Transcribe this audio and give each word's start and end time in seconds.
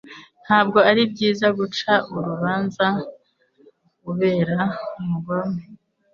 Nta 0.45 0.59
bwo 0.67 0.79
ari 0.89 1.01
byiza 1.11 1.47
guca 1.59 1.91
urubanza 2.15 2.87
ubera 4.09 4.59
umugome 4.99 5.61